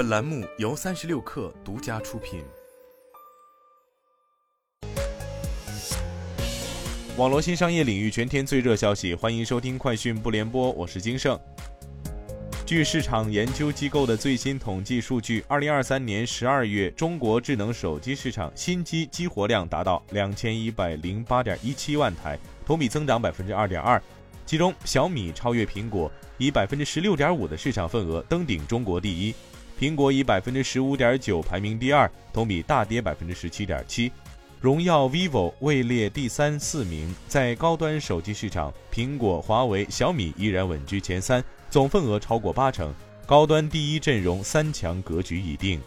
[0.00, 2.42] 本栏目由三十六氪独家出品。
[7.18, 11.38] 网络新商业领域全天最热消息，欢迎收听快讯不联播，我是金盛。
[12.64, 24.02] 据市场研究机构的最新统计数据，二零二三年十二月，中国智能手机市场新机激活量达到两千一百零八点一七万台，同比增长百分之二点二。
[24.46, 29.34] 其中，小米超越苹果，以百分之十六点五的市场份额登顶中国第一；
[29.80, 34.12] 苹果以百分之十五点九排名第二，同比大跌百分之十七点七。
[34.60, 37.14] 荣耀、vivo 位列第三、四名。
[37.26, 42.94] 在高端手机市场，苹果、华为、小米依然稳居前三，总份额超过八成。
[43.24, 45.80] 高端第一阵容三强格局已定。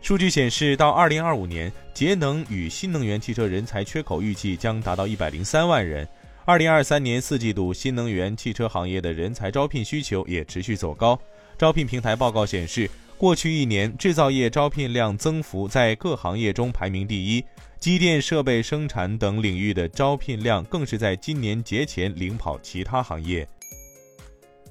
[0.00, 6.08] 数据显示，到二零二五年，节能与新能源汽车人才缺口预计将达到一百零三万人。
[6.46, 11.20] 二零二三年四季度，新能源汽车行业的人才招聘需求也持续走高。
[11.58, 17.44] 招聘平台报告显示，过去一年制造业招聘量增幅在各行业中排名第一，
[17.80, 23.46] 机电设备生产等领域的招聘量更是在今年节前领跑其他行业。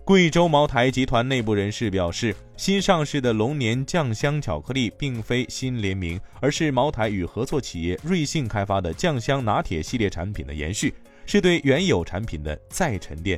[0.06, 10.94] 贵州茅台集团内部人士表示，新上市的龙年酱香巧克力并非新联名，而是茅台与合作企业瑞幸开发的酱香拿铁系列产品的延续。
[11.26, 13.38] 是对原有产品的再沉淀。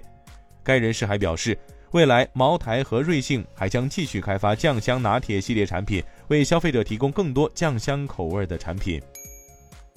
[0.63, 1.57] 该人士还表示，
[1.91, 9.01] 未来茅台和瑞幸还将继续开发酱香拿铁系列产品，为消费者提供更多酱香口味的产品。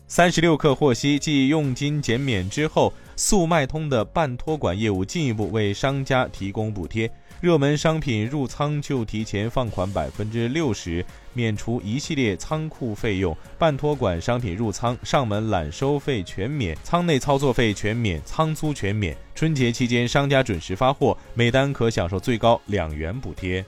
[0.08, 7.10] 三十六氪获悉，继佣金减免之后，速卖通的办托管业务进一步为商家提供补贴。
[7.40, 19.16] 热门商品入仓就提前放款百分之六十，免除一系列仓库费用；半托管商品入仓上门揽收费全免，仓内操作费全免，仓租全免。
[19.42, 23.64] 春节期间商家准时发货，每单可享受最高两元补贴。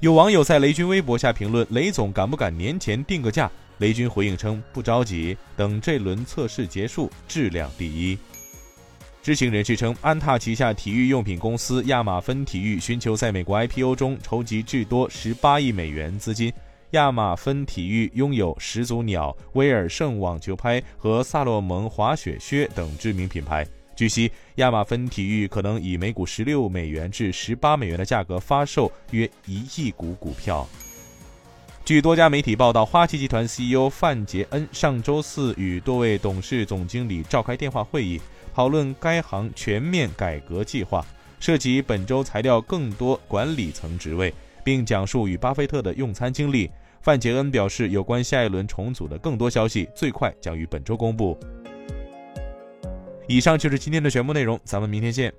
[0.00, 8.18] 有网友在雷军微博下评论：“雷总敢不敢年前定个价？”雷军回应称：“不着急，等这轮测试结束，质量第一。”
[9.22, 16.52] 知情人士称，安踏旗下体育用品公司亚马芬体育寻求在美国 IPO 中筹集至多十八亿美元资金。
[16.90, 23.64] 亚马芬体育拥有始祖鸟、威尔胜网球拍和萨洛蒙滑雪靴等知名品牌。
[23.96, 30.68] 据悉，亚马芬体育可能以每股十六美元至十八美元的价格发售约一亿股股票。
[31.82, 38.20] 据多家媒体报道，花旗集团 CEO 范杰恩上周四与多位董事总经理召开电话会议。
[38.54, 41.04] 讨论该行全面改革计划，
[41.38, 44.32] 涉及本周裁掉更多管理层职位，
[44.64, 46.70] 并讲述与巴菲特的用餐经历。
[47.00, 51.38] 范杰恩表示，有关下一轮重组的更多消息，最快将于本周公布。
[53.26, 55.32] 以上就是今天的全部内容，咱们明天见。